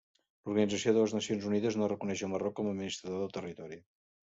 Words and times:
L'Organització 0.45 0.93
de 0.95 1.03
les 1.03 1.13
Nacions 1.17 1.45
Unides 1.51 1.77
no 1.81 1.91
reconeix 1.93 2.25
el 2.29 2.33
Marroc 2.33 2.59
com 2.63 2.73
a 2.73 2.75
administrador 2.77 3.25
del 3.25 3.39
territori. 3.39 3.83